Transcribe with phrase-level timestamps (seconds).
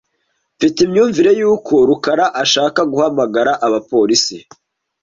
[0.55, 4.37] Mfite imyumvire yuko rukara ashaka guhamagara abapolisi.